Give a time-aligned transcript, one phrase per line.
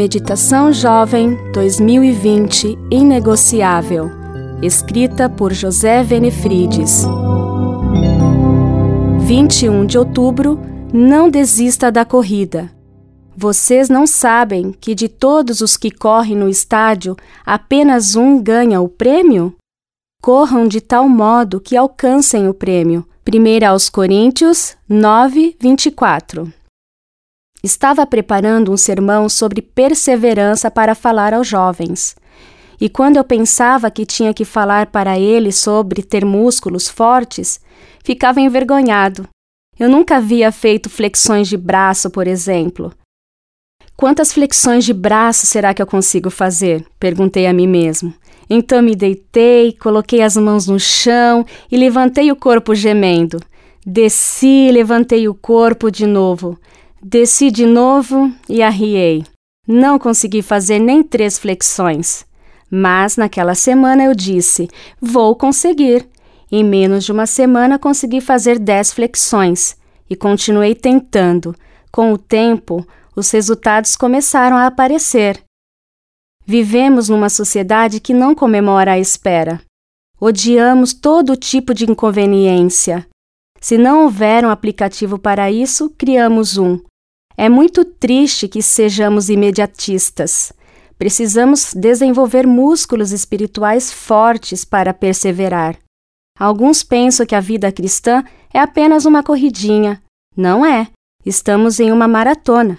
[0.00, 4.10] Meditação Jovem 2020 Inegociável.
[4.62, 7.04] Escrita por José Venefrides.
[9.18, 10.58] 21 de outubro.
[10.90, 12.72] Não desista da corrida.
[13.36, 18.88] Vocês não sabem que de todos os que correm no estádio, apenas um ganha o
[18.88, 19.54] prêmio?
[20.22, 23.06] Corram de tal modo que alcancem o prêmio.
[23.30, 26.50] 1 aos Coríntios 9, 24.
[27.62, 32.16] Estava preparando um sermão sobre perseverança para falar aos jovens.
[32.80, 37.60] E quando eu pensava que tinha que falar para eles sobre ter músculos fortes,
[38.02, 39.28] ficava envergonhado.
[39.78, 42.92] Eu nunca havia feito flexões de braço, por exemplo.
[43.96, 46.86] Quantas flexões de braço será que eu consigo fazer?
[46.98, 48.14] Perguntei a mim mesmo.
[48.48, 53.38] Então me deitei, coloquei as mãos no chão e levantei o corpo gemendo.
[53.84, 56.58] Desci, levantei o corpo de novo.
[57.02, 59.24] Desci de novo e arriei.
[59.66, 62.26] Não consegui fazer nem três flexões.
[62.70, 64.68] Mas naquela semana eu disse:
[65.00, 66.06] vou conseguir.
[66.52, 69.76] Em menos de uma semana consegui fazer dez flexões
[70.10, 71.54] e continuei tentando.
[71.90, 75.42] Com o tempo, os resultados começaram a aparecer.
[76.44, 79.60] Vivemos numa sociedade que não comemora a espera.
[80.20, 83.06] Odiamos todo tipo de inconveniência.
[83.60, 86.80] Se não houver um aplicativo para isso, criamos um.
[87.36, 90.52] É muito triste que sejamos imediatistas.
[90.98, 95.78] Precisamos desenvolver músculos espirituais fortes para perseverar.
[96.38, 100.02] Alguns pensam que a vida cristã é apenas uma corridinha.
[100.36, 100.88] Não é.
[101.24, 102.78] Estamos em uma maratona.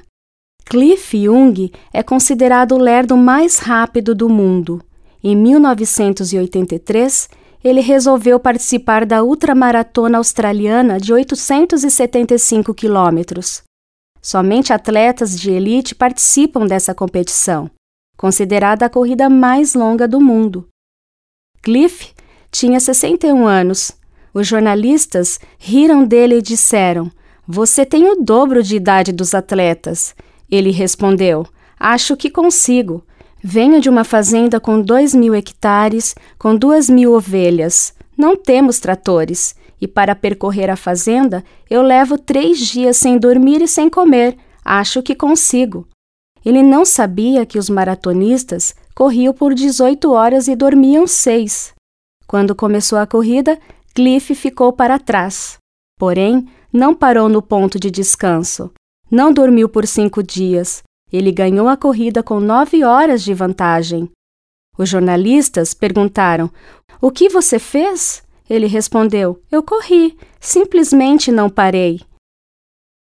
[0.66, 4.82] Cliff Young é considerado o lerdo mais rápido do mundo.
[5.24, 7.30] Em 1983,
[7.64, 13.64] ele resolveu participar da ultramaratona australiana de 875 quilômetros.
[14.22, 17.70] Somente atletas de elite participam dessa competição,
[18.18, 20.68] considerada a corrida mais longa do mundo.
[21.62, 22.12] Cliff
[22.52, 23.92] tinha 61 anos.
[24.34, 27.12] Os jornalistas riram dele e disseram:
[27.48, 30.16] Você tem o dobro de idade dos atletas.
[30.50, 31.46] Ele respondeu:
[31.80, 33.04] Acho que consigo.
[33.44, 37.94] Venho de uma fazenda com dois mil hectares, com duas mil ovelhas.
[38.16, 43.68] Não temos tratores e para percorrer a fazenda eu levo três dias sem dormir e
[43.68, 44.38] sem comer.
[44.64, 45.88] Acho que consigo.
[46.46, 51.74] Ele não sabia que os maratonistas corriam por 18 horas e dormiam seis.
[52.28, 53.60] Quando começou a corrida,
[53.94, 55.58] Cliff ficou para trás.
[56.00, 58.72] Porém, não parou no ponto de descanso.
[59.10, 60.84] Não dormiu por cinco dias.
[61.12, 64.10] Ele ganhou a corrida com nove horas de vantagem.
[64.78, 66.50] Os jornalistas perguntaram:
[67.02, 68.24] O que você fez?
[68.50, 72.02] Ele respondeu: Eu corri, simplesmente não parei.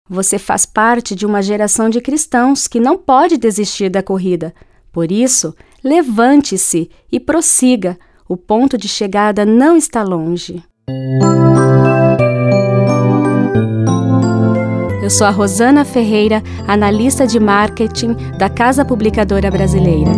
[0.09, 4.55] Você faz parte de uma geração de cristãos que não pode desistir da corrida.
[4.93, 7.99] Por isso, levante-se e prossiga.
[8.29, 10.63] O ponto de chegada não está longe.
[15.05, 20.11] Eu sou a Rosana Ferreira, analista de marketing da Casa Publicadora Brasileira.